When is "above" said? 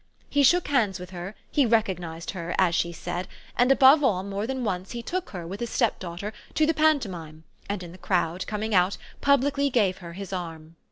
3.71-4.03